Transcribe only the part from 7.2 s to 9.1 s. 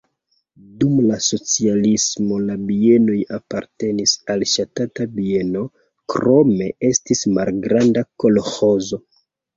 malgranda kolĥozo.